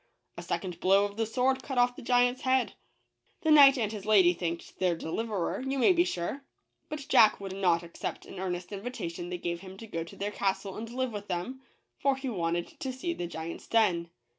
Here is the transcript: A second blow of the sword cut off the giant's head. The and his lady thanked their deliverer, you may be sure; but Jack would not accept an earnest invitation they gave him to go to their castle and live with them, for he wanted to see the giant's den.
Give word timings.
A 0.35 0.41
second 0.41 0.79
blow 0.79 1.05
of 1.05 1.15
the 1.15 1.27
sword 1.27 1.61
cut 1.61 1.77
off 1.77 1.95
the 1.95 2.01
giant's 2.01 2.41
head. 2.41 2.73
The 3.43 3.49
and 3.49 3.91
his 3.91 4.03
lady 4.03 4.33
thanked 4.33 4.79
their 4.79 4.95
deliverer, 4.95 5.61
you 5.61 5.77
may 5.77 5.93
be 5.93 6.05
sure; 6.05 6.43
but 6.89 7.05
Jack 7.07 7.39
would 7.39 7.55
not 7.55 7.83
accept 7.83 8.25
an 8.25 8.39
earnest 8.39 8.71
invitation 8.71 9.29
they 9.29 9.37
gave 9.37 9.59
him 9.59 9.77
to 9.77 9.85
go 9.85 10.03
to 10.03 10.15
their 10.15 10.31
castle 10.31 10.75
and 10.75 10.89
live 10.89 11.11
with 11.13 11.27
them, 11.27 11.61
for 11.99 12.15
he 12.15 12.29
wanted 12.29 12.79
to 12.79 12.91
see 12.91 13.13
the 13.13 13.27
giant's 13.27 13.67
den. 13.67 14.09